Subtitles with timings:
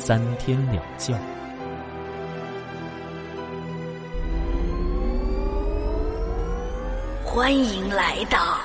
[0.00, 1.12] 三天两觉。
[7.24, 8.60] 欢迎来到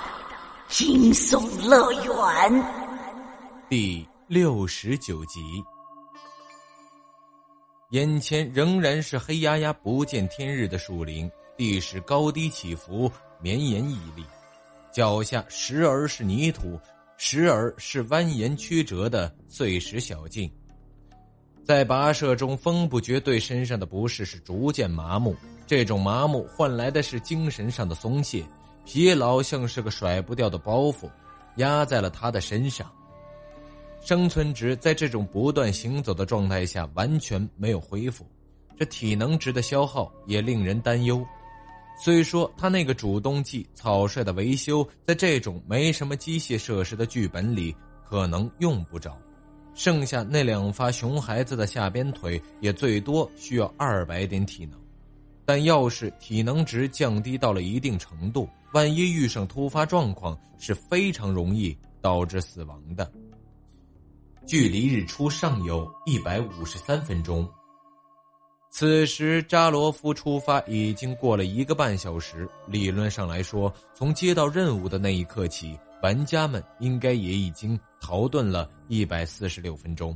[0.70, 2.66] 惊悚乐园
[3.68, 5.42] 第六十九集。
[7.90, 14.24] 眼前仍然是黑压压、不见天日的树林，地势高低起伏，绵延屹立，
[14.94, 16.80] 脚下时而是泥土，
[17.18, 20.50] 时而是蜿蜒曲折的碎石小径。
[21.64, 25.36] 在跋涉中，风不觉对身上的不适是逐渐麻木。
[25.66, 28.44] 这种麻木换来的是精神上的松懈，
[28.86, 31.10] 疲劳像是个甩不掉的包袱，
[31.56, 32.92] 压在了他的身上。
[34.02, 38.28] 生存值在这种不断行走的状态下完全没有恢复，
[38.78, 41.26] 这体能值的消耗也令人担忧。
[42.04, 47.74] 虽说他那个主动技草率的维修，在这种没什么机械设施的剧本里
[48.04, 49.18] 可能用不着。
[49.76, 54.80] 剩下那两发熊孩子的下边腿也最多需要二百点体能，
[55.46, 63.12] 但要是体能值降低到了一定程度，万一遇上突发状况，是非常容易导致死亡的。
[64.46, 67.48] 距离日出尚有一百五十三分钟。
[68.70, 75.78] 此时扎罗夫出发已经过了一个半小时，理论上来说，从接到任务的那一刻起。
[76.04, 80.16] 玩家们应该也已经逃遁了一百四十六分钟。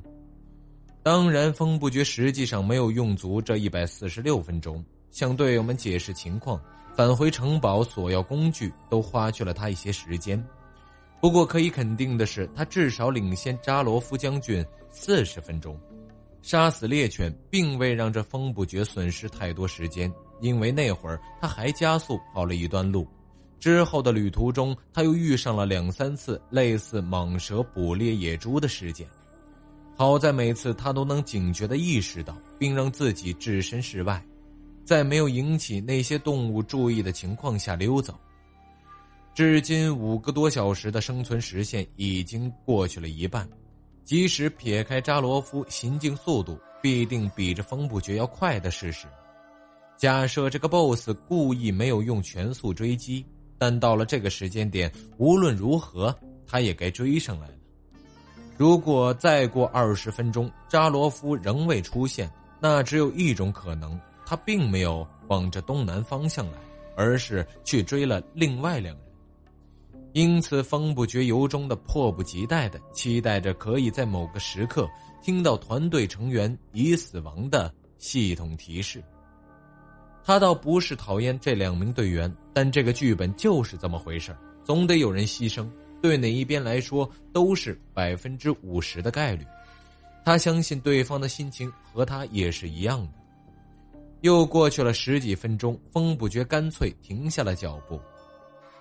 [1.02, 6.62] 当然，风不绝实际上没有用足这一百四十六分钟，向队友们解释情况、
[6.94, 10.46] 返回城堡索要工具，都花去了他一些时间。
[11.22, 15.80] 不过可以肯定的是，他至少领先扎罗夫将军四十分钟。
[16.42, 23.08] 杀死猎犬并未让这风不绝损失太多时间，因为那会儿他还加速跑了一段路。
[23.60, 29.08] 之后的旅途中，他又遇上了两三次类似蟒蛇捕猎野猪的事件。
[29.96, 34.24] 好在每次他都能警觉的意识到，并让自己置身事外，
[34.86, 38.14] 在没有引起那些动物注意的情况下溜走。
[39.34, 43.50] 至今五个多小时的生存时限已经过去了一半，
[44.04, 49.08] 即使撇开扎罗夫行进速度必定比这风不绝要快的事实，
[49.98, 53.26] 假设这个 BOSS 故意没有用全速追击。
[53.58, 57.54] 但到了这个时间点，无论如何，他也该追上来了。
[58.58, 66.58] 如果再过二十分钟，扎罗夫仍未出现，那只有一种可能：他并没有往着东南方向来，
[66.96, 69.06] 而是去追了另外两人。
[70.14, 74.90] 因此，风不绝由衷的迫不及待的期待着，可以在某个时刻
[75.22, 79.04] 听到团队成员已死亡的系统提示。
[80.28, 85.66] 他倒不是讨厌这两名队员，但这个剧本就是这么回事总得有人牺牲，
[86.02, 89.48] 对哪一边来说都是百分之五十的概率。
[90.26, 93.14] 他相信对方的心情和他也是一样的。
[94.20, 97.98] 又过去了十几分钟，风不觉干脆停下了脚步，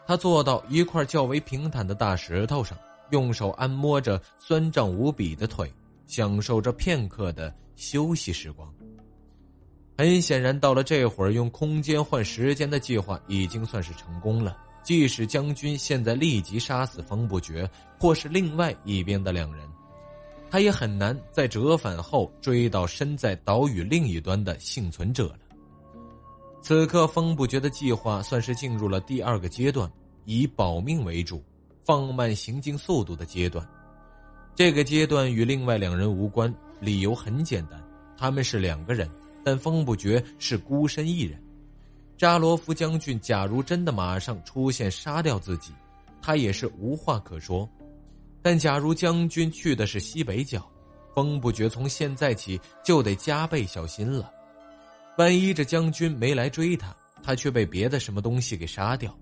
[0.05, 2.77] 他坐到一块较为平坦的大石头上，
[3.11, 5.73] 用手按摩着酸胀无比的腿，
[6.09, 8.69] 享受着片刻的休息时光。
[9.97, 14.57] 很显然，到了这会儿，用空间换时间的计划已经算是成功了。
[14.83, 17.69] 即使将军现在立即杀死风不觉，
[17.99, 19.67] 或是另外一边的两人，
[20.51, 25.39] 他也很难在折返后追到身在岛屿另一端的幸存者了。
[26.63, 29.91] 此刻，风不觉的计划算是进入了第二个阶段，
[30.25, 31.43] 以保命为主，
[31.83, 33.67] 放慢行进速度的阶段。
[34.55, 37.83] 这个阶段与另外两人无关，理由很简单，
[38.17, 39.11] 他们是两个人。
[39.47, 41.41] 但风不绝是孤身一人，
[42.19, 45.73] 扎罗夫将军假如真的马上出现杀掉自己，
[46.21, 47.69] 他也是无话可说。
[48.43, 50.69] 但假如将军去的是西北角，
[51.15, 54.33] 风不绝从现在起就得加倍小心了。
[55.17, 56.93] 万一这将军没来追他，
[57.23, 59.17] 他却被别的什么东西给杀掉，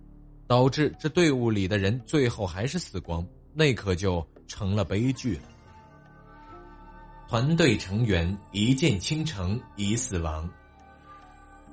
[0.46, 3.22] 导致这队伍里的人最后还是死光，
[3.52, 5.42] 那可就成了悲剧了。
[7.28, 10.48] 团队成员一见倾城已死亡。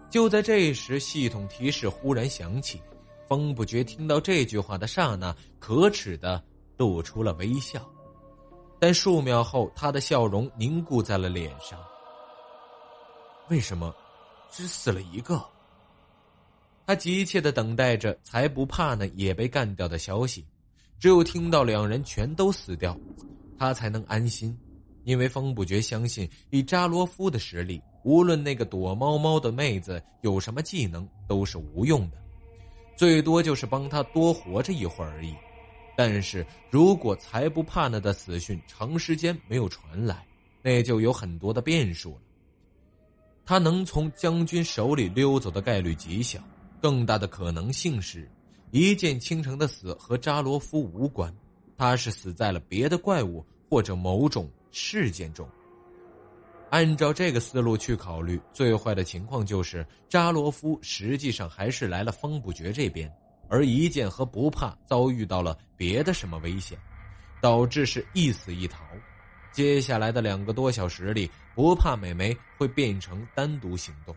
[0.09, 2.81] 就在这时，系统提示忽然响起。
[3.27, 6.43] 风不觉听到这句话的刹那，可耻的
[6.75, 7.89] 露出了微笑，
[8.77, 11.79] 但数秒后，他的笑容凝固在了脸上。
[13.47, 13.95] 为什么
[14.51, 15.41] 只死了一个？
[16.85, 20.45] 他急切的等待着才不怕呢也被干掉的消息，
[20.99, 22.97] 只有听到两人全都死掉，
[23.57, 24.57] 他才能安心。
[25.03, 32.17] 因为风不觉相信，以扎罗夫的实力，无论那个躲猫猫的妹子有什么技能，都是无用的，
[32.95, 35.33] 最多就是帮他多活着一会儿而已。
[35.97, 40.25] 但是如果才不怕那的死讯长时间没有传来，
[40.61, 42.21] 那就有很多的变数了。
[43.43, 46.39] 他能从将军手里溜走的概率极小，
[46.79, 48.29] 更大的可能性是，
[48.71, 51.35] 一见倾城的死和扎罗夫无关，
[51.75, 54.49] 他是死在了别的怪物或者某种。
[54.71, 55.47] 事件中，
[56.69, 63.11] 按照这个思路去考虑，最坏的情况就是扎罗夫实际上还是来了风不绝这边，
[63.49, 66.77] 而一剑和不怕遭遇到了别的什么危险，
[67.41, 68.79] 导致是一死一逃。
[69.51, 74.15] 接下来的两个多小时里，不怕美眉会变成单独行动，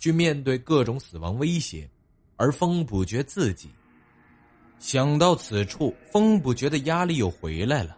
[0.00, 1.88] 去面对各种死亡威胁，
[2.36, 3.70] 而风不绝自己
[4.80, 7.96] 想到此处，风不绝的压力又回来了。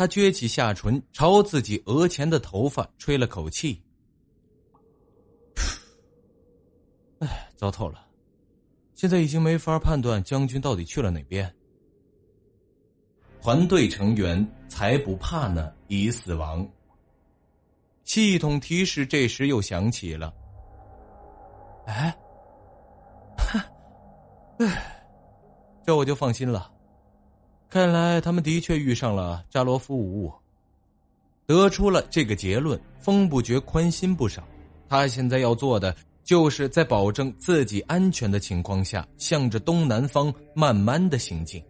[0.00, 3.84] 他撅起下唇，朝自己额前的头发吹了口气。
[7.18, 8.08] 哎，糟透了！
[8.94, 11.54] 现在已经没法判断将军到底去了哪边。
[13.42, 16.66] 团队成员才不怕呢，已死亡。
[18.04, 20.32] 系统提示这时又响起了。
[21.84, 22.18] 哎，
[24.60, 25.04] 哎，
[25.84, 26.72] 这我就放心了。
[27.70, 30.32] 看来他们的确遇上了扎罗夫无误。
[31.46, 34.46] 得出了这个结论，风不觉宽心不少。
[34.88, 41.62] 他现在要做的，就是在保证自己安全的情况下，向着东南方慢慢的行进。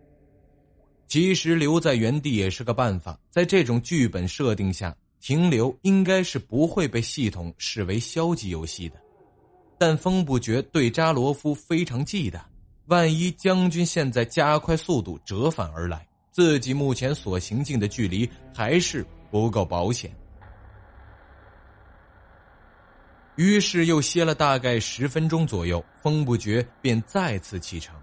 [1.07, 8.97] 其实留在原地也是个办法，在这种剧本设定下，停留应该是不会被系统视为消极游戏的。
[9.77, 12.41] 但风不觉对扎罗夫非常忌惮。
[12.91, 20.11] 万一将军现在加快速度折返而来，自己目前所行进的距离还是不够保险。
[23.37, 27.95] 于是又歇了大概十分钟左右，风不觉便再次启程。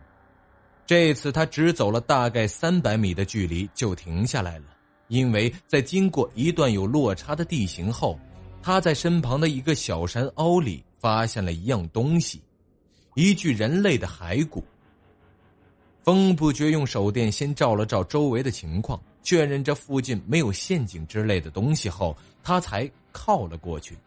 [0.85, 4.67] 这次他只走了大概三百米的距离就停下来了，
[5.09, 8.17] 因为在经过一段有落差的地形后，
[8.63, 12.41] 他在身旁的一个小山凹里发现了一样东西，
[13.15, 14.63] 一具人类的骸骨。
[16.07, 23.97] 风不觉用手电先照了照周围的情况，确认这附近没有陷阱之类的东西后，他才靠了过去。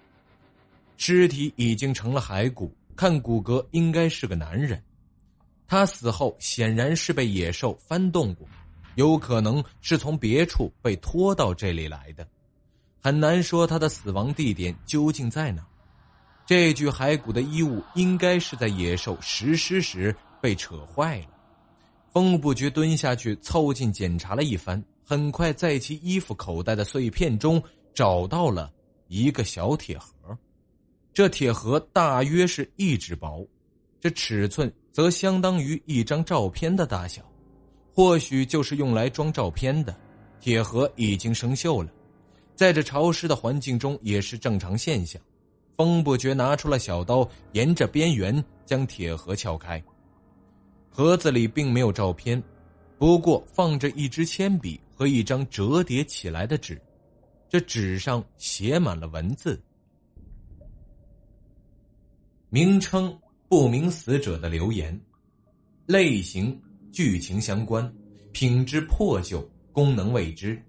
[0.97, 4.82] 尸体已经成了骸骨，看骨骼应该是个男人。
[5.69, 8.49] 他死后显然是被野兽翻动过，
[8.94, 12.26] 有可能是从别处被拖到这里来的，
[13.03, 15.62] 很难说他的死亡地点究竟在哪。
[16.46, 21.26] 这具骸骨的衣物应该是在野兽实施时被扯坏了。
[22.12, 27.62] 风不觉蹲下去，凑近检查了一番，很快在其衣服口袋的碎片中
[27.94, 28.72] 找到了
[29.06, 30.36] 一个小铁盒。
[31.12, 33.46] 这铁盒大约是一指薄，
[34.00, 37.22] 这尺寸则相当于一张照片的大小，
[37.94, 39.94] 或许就是用来装照片的。
[40.40, 41.90] 铁盒已经生锈了，
[42.56, 45.20] 在这潮湿的环境中也是正常现象。
[45.76, 49.82] 风不觉拿出了小刀，沿着边缘将铁盒撬开。
[50.91, 52.43] 盒子里并没有照片，
[52.99, 56.79] 不过放着一支铅笔和一张折叠起来的纸，
[57.49, 59.59] 这纸上写满了文字。
[62.51, 63.17] 名称
[63.49, 65.01] 不明死者的留言，
[65.87, 67.91] 类型剧情相关，
[68.32, 70.61] 品质破旧，功能未知，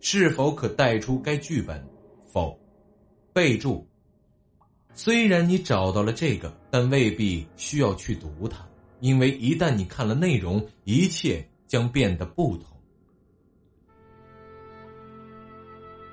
[0.00, 1.86] 是否可带出该剧本？
[2.32, 2.58] 否。
[3.30, 3.86] 备注：
[4.94, 8.66] 虽然你找到了这个，但未必需要去读它。
[9.00, 12.76] 因为一旦你看了内容，一切将变得不同。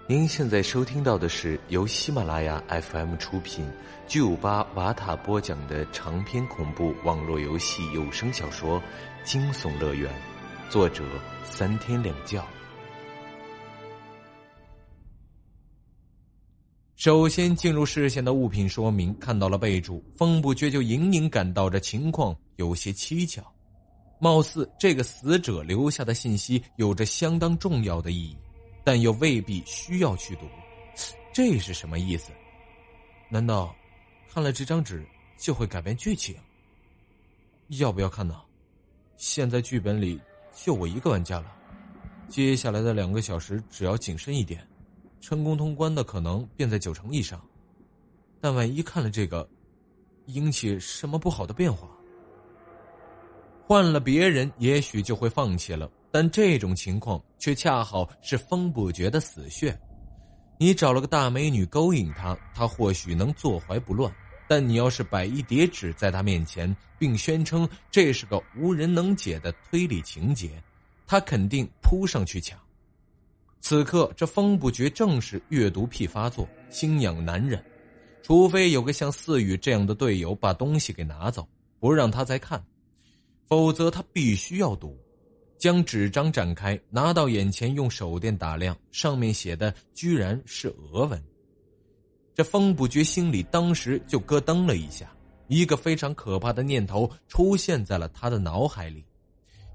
[0.07, 3.67] 您现在收听到的是由喜马拉雅 FM 出品、
[4.07, 8.79] 巨五八瓦塔播讲的长篇恐怖网络游戏有声小说
[9.23, 10.13] 《惊悚乐园》，
[10.71, 11.03] 作者
[11.43, 12.45] 三天两觉。
[16.95, 23.43] 首先进入视线的物品说明看到了备注，风不觉就隐隐感到这情况有些蹊跷，
[24.17, 28.37] 貌似这个死者留下的信息有着相当重要的意义，
[28.81, 30.47] 但又未必需要去读，
[31.33, 32.31] 这是什么意思？
[33.27, 33.75] 难道
[34.33, 35.05] 看了这张纸
[35.37, 36.33] 就会改变剧情？
[37.67, 38.41] 要不要看呢？
[39.17, 40.17] 现在剧本里
[40.53, 41.53] 就我一个玩家了，
[42.29, 44.65] 接下来的两个小时只要谨慎一点。
[45.27, 47.41] 成功通关的可能便在九成以上，
[48.39, 49.49] 但万一看了这个，
[50.27, 51.89] 引起什么不好的变化？
[53.65, 59.75] 换了别人，也许就会放弃了，但这种情况却恰好是风不绝的死穴。
[60.59, 64.11] 你找了个大美女勾引他，他或许能坐怀不乱；
[64.47, 70.61] 但你要是摆一叠纸在他面前，并宣称这是个无人能解的推理情节，
[71.07, 72.59] 他肯定扑上去抢。
[73.67, 77.59] 此刻，这风不绝正是阅读癖发作，心痒难忍，
[78.21, 81.47] 除非有个像四宇这样的队友把东西给拿走，
[81.79, 82.63] 不让他再看。
[83.47, 84.95] 否则，他必须要读。
[85.57, 91.19] 将纸张展开，拿到眼前，用手电打亮，上面写的居然是俄文。
[92.35, 95.11] 这风不觉心里当时就咯噔了一下，
[95.47, 99.03] 一个非常可怕的念头出现在了他的脑海里，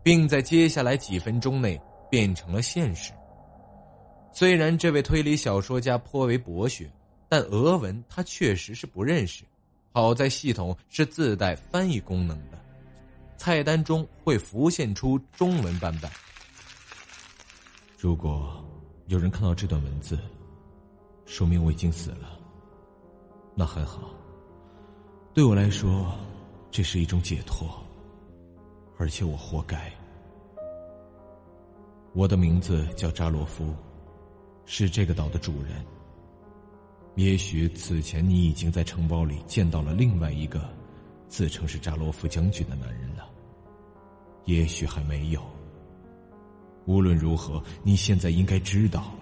[0.01, 1.77] 并在接下来几分钟内
[2.09, 3.11] 变成了现实。
[4.33, 6.91] 虽然这位推理小说家颇为博学，
[7.29, 9.45] 但俄文他确实是不认识。
[9.93, 12.59] 好在系统是自带翻译功能的。
[13.37, 16.11] 菜单中会浮现出中文版本。
[17.99, 18.65] 如果
[19.07, 20.19] 有人看到这段文字，
[21.27, 22.39] 说明我已经死了。
[23.55, 24.15] 那很好，
[25.35, 26.15] 对我来说，
[26.71, 27.69] 这是一种解脱，
[28.97, 29.93] 而且我活该。
[32.13, 33.75] 我的名字叫扎罗夫，
[34.67, 35.85] 是这个岛的主人。
[37.17, 40.69] 也许此前你已经在城堡里见到了另外一个
[41.29, 43.29] 自称是扎罗夫将军的男人了。
[44.45, 45.43] 也许还没有。
[46.87, 49.13] 无论如何，你现在应该知道，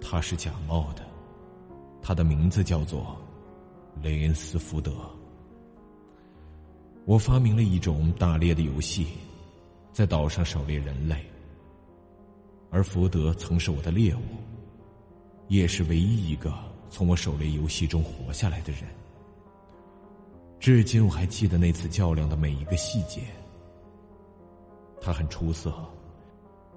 [0.00, 1.04] 他是假冒的。
[2.00, 3.16] 他的名字叫做
[4.02, 4.92] 雷恩斯福德。
[7.04, 9.08] 我发明了一种打猎的游戏，
[9.92, 11.16] 在岛上狩猎人类。
[12.70, 14.20] 而福德曾是我的猎物，
[15.48, 16.52] 也是唯一一个
[16.88, 18.82] 从我狩猎游戏中活下来的人。
[20.58, 23.22] 至今我还记得那次较量的每一个细节。
[25.00, 25.74] 他很出色，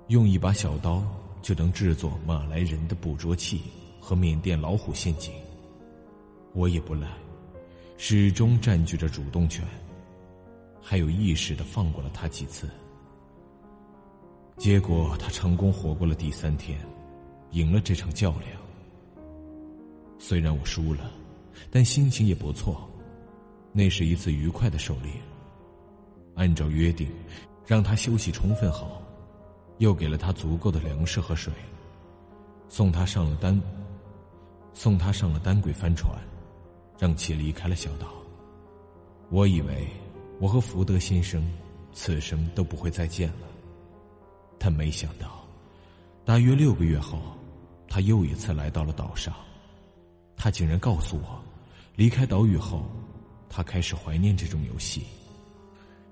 [0.07, 1.01] 用一把小刀
[1.41, 3.61] 就能制作马来人的捕捉器
[4.01, 5.33] 和缅甸老虎陷阱。
[6.53, 7.07] 我也不赖，
[7.97, 9.65] 始终占据着主动权，
[10.81, 12.69] 还有意识的放过了他几次。
[14.57, 16.77] 结果他成功活过了第三天，
[17.51, 18.51] 赢了这场较量。
[20.19, 21.11] 虽然我输了，
[21.71, 22.89] 但心情也不错，
[23.71, 25.11] 那是一次愉快的狩猎。
[26.35, 27.09] 按照约定。
[27.65, 29.01] 让他休息充分后，
[29.79, 31.51] 又给了他足够的粮食和水，
[32.69, 33.61] 送他上了单，
[34.73, 36.17] 送他上了单轨帆船，
[36.97, 38.07] 让其离开了小岛。
[39.29, 39.85] 我以为
[40.39, 41.45] 我和福德先生
[41.91, 43.47] 此生都不会再见了，
[44.57, 45.45] 但没想到，
[46.27, 47.21] 大约六个月后，
[47.87, 49.33] 他又一次来到了岛上。
[50.35, 51.41] 他竟然告诉我，
[51.95, 52.83] 离开岛屿后，
[53.47, 55.05] 他开始怀念这种游戏。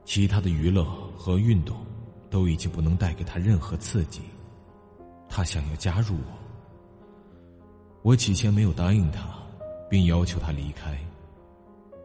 [0.05, 0.86] 其他的娱乐
[1.17, 1.75] 和运动
[2.29, 4.22] 都已经不能带给他任何刺激，
[5.27, 6.39] 他想要加入我。
[8.01, 9.27] 我起先没有答应他，
[9.89, 10.98] 并要求他离开，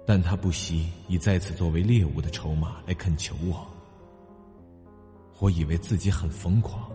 [0.05, 3.65] 但他不惜以再次作为猎物的筹码来恳求我。
[5.39, 6.91] 我以为自己很疯狂，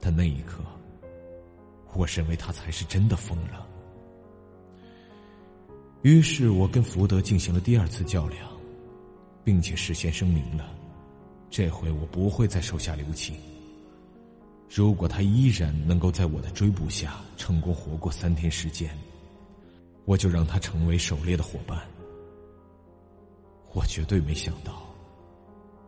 [0.00, 0.62] 但那一刻，
[1.94, 3.66] 我认为他才是真的疯了。
[6.02, 8.48] 于是我跟福德进行了第二次较量。
[9.42, 10.70] 并且事先声明了，
[11.48, 13.34] 这回我不会再手下留情。
[14.68, 18.96] 如果他依然能够在我的追捕下成功活过三天时间，
[20.04, 21.80] 我就让他成为狩猎的伙伴。
[23.72, 24.82] 我绝对没想到，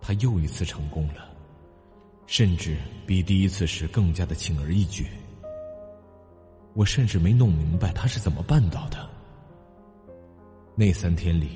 [0.01, 1.32] 他又一次成功了，
[2.27, 2.77] 甚至
[3.07, 5.07] 比第一次时更加的轻而易举。
[6.75, 9.09] 我甚至没弄明白他是怎么办到的。
[10.75, 11.51] 那三天里。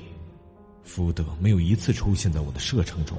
[0.83, 3.17] 福德没有一次出现在我的射程中。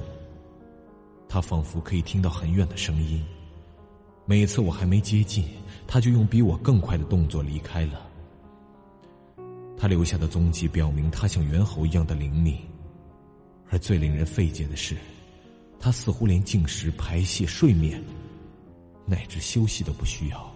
[1.27, 3.23] 他仿佛可以听到很远的声音。
[4.25, 5.45] 每次我还没接近，
[5.85, 8.09] 他就用比我更快的动作离开了。
[9.77, 12.57] 他留下的踪迹表明，他像猿猴一样的灵敏。
[13.69, 14.97] 而最令人费解的是，
[15.79, 18.03] 他似乎连进食、排泄、睡眠，
[19.05, 20.51] 乃至休息都不需要。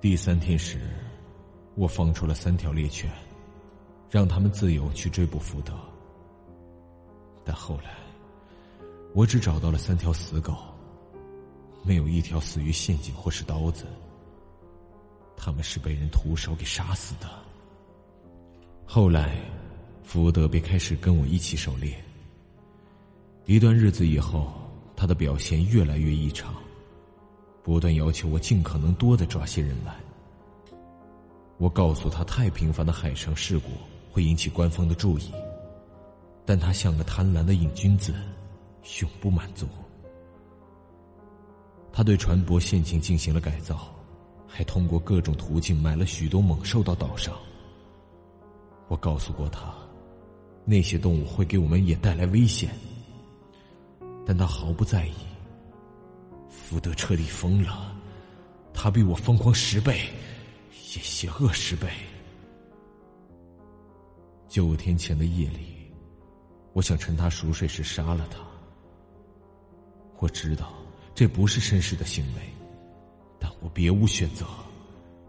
[0.00, 0.80] 第三天时，
[1.74, 3.10] 我放出了三条猎犬。
[4.10, 5.74] 让他们自由去追捕福德，
[7.44, 7.94] 但后来，
[9.14, 10.56] 我只找到了三条死狗，
[11.82, 13.84] 没有一条死于陷阱或是刀子。
[15.36, 17.28] 他们是被人徒手给杀死的。
[18.86, 19.38] 后来，
[20.08, 21.94] 福德便开始跟我一起狩猎。
[23.44, 24.50] 一段日子以后，
[24.96, 26.54] 他的表现越来越异常，
[27.62, 29.94] 不断要求我尽可能多的抓些人来。
[31.58, 33.68] 我告诉他，太频繁的海上事故
[34.10, 35.30] 会引起官方的注意，
[36.46, 38.14] 但他像个贪婪的瘾君子，
[39.02, 39.68] 永不满足。
[41.92, 43.94] 他对船舶陷阱进行了改造，
[44.46, 47.36] 还通过各种途径买了许多猛兽到岛上。
[48.86, 49.70] 我告诉过他，
[50.70, 52.68] 那些动物会给我们也带来危险，
[54.26, 55.12] 但他毫不在意。
[56.50, 57.96] 福德彻底疯了，
[58.74, 60.02] 他比我疯狂十倍，
[60.94, 61.88] 也邪恶十倍。
[64.46, 65.90] 九天前的夜里，
[66.74, 68.38] 我想趁他熟睡时杀了他。
[70.18, 70.74] 我知道。
[71.14, 72.42] 这不是绅士的行为，
[73.40, 74.46] 但我别无选择。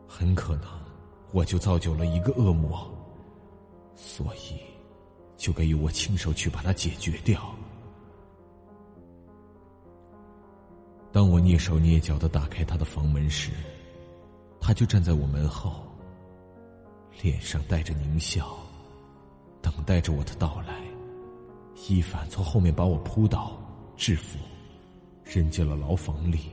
[0.08, 0.65] 很可能，
[1.31, 2.88] 我就造就了一个恶魔，
[3.96, 4.62] 所以，
[5.39, 7.55] 就该由我亲手去把它解决掉。
[11.13, 13.51] 当我蹑手蹑脚的打开他的房门时，
[14.60, 15.81] 他就站在我门后，
[17.24, 18.55] 脸上带着狞笑，
[19.62, 20.75] 等待着我的到来。
[21.88, 23.58] 伊凡从后面把我扑倒，
[23.96, 24.38] 制服。
[25.24, 26.50] 扔进了牢房里。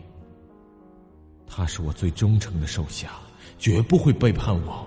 [1.47, 3.13] 他是我最忠诚的手下，
[3.59, 4.87] 绝不会背叛我。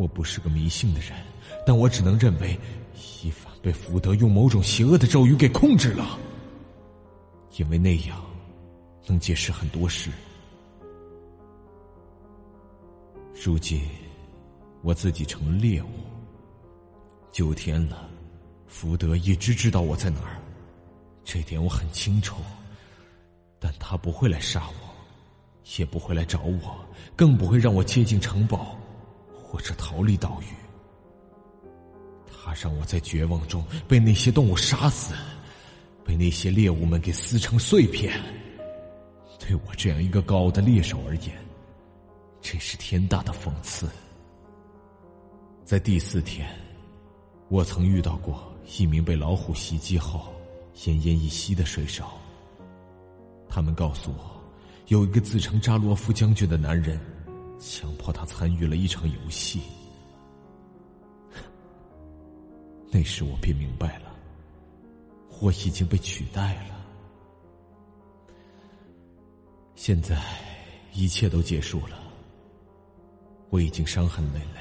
[0.00, 1.10] 我不是个迷信的人，
[1.66, 2.58] 但我只能认为，
[3.22, 6.18] 伊凡被福德用某种邪恶的咒语给控制了，
[7.58, 8.18] 因为那样
[9.06, 10.10] 能解释很多事。
[13.44, 13.82] 如今，
[14.80, 15.88] 我自己成了猎物。
[17.30, 18.08] 九天了，
[18.68, 20.40] 福德一直知道我在哪儿。
[21.24, 22.36] 这点我很清楚，
[23.58, 24.74] 但他不会来杀我，
[25.76, 26.82] 也不会来找我，
[27.14, 28.74] 更不会让我接近城堡，
[29.50, 30.54] 或者逃离岛屿。
[32.32, 35.12] 他让我在绝望中被那些动物杀死，
[36.04, 38.18] 被那些猎物们给撕成碎片。
[39.40, 41.36] 对我这样一个高傲的猎手而言，
[42.40, 43.88] 这是天大的讽刺。
[45.64, 46.48] 在第四天，
[47.48, 48.40] 我曾遇到过
[48.78, 50.32] 一名被老虎袭击后。
[50.76, 52.04] 奄奄一息的水手。
[53.50, 54.40] 他们告诉我，
[54.86, 56.98] 有一个自称扎罗夫将军的男人，
[57.60, 59.62] 强迫他参与了一场游戏。
[62.90, 64.10] 那时我便明白了，
[65.40, 66.80] 我已经被取代了。
[69.74, 70.20] 现在
[70.92, 72.02] 一切都结束了，
[73.50, 74.60] 我已经伤痕累累，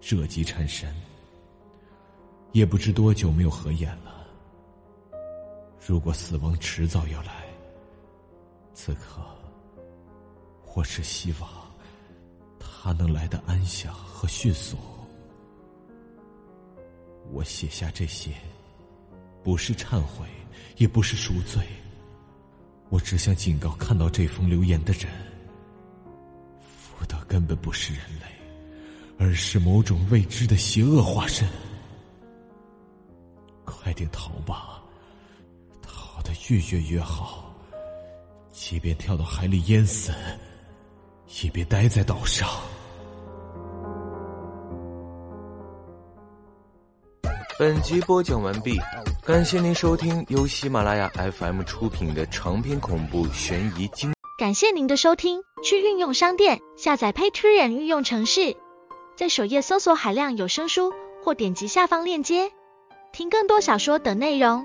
[0.00, 0.94] 热极缠身，
[2.52, 4.26] 也不知多久没有合眼了。
[5.84, 7.46] 如果死亡迟早要来，
[8.74, 9.22] 此刻，
[10.74, 11.50] 我只希望
[12.80, 14.76] 他能来的安详和迅速。
[17.32, 18.30] 我写下这些，
[19.42, 20.26] 不是忏悔，
[20.76, 21.60] 也不是赎罪，
[22.88, 25.10] 我只想警告看到这封留言的人：
[26.60, 28.26] 福德根本不是人类，
[29.18, 31.48] 而是某种未知的邪恶化身。
[33.64, 34.80] 快点逃吧！
[35.82, 37.52] 逃得越远越好，
[38.52, 40.12] 即便跳到海里淹死，
[41.42, 42.48] 也别待在岛上。
[47.58, 48.78] 本集播讲完毕，
[49.24, 54.12] 感谢您收听由喜马拉雅 FM 出品的长篇恐怖悬疑惊。
[54.38, 58.56] 感谢您的收听，去运用商店下载 Patreon 运用城市，
[59.16, 60.92] 在首页搜索海量有声书，
[61.24, 62.52] 或点击下方链接
[63.12, 64.64] 听更多小说等内容。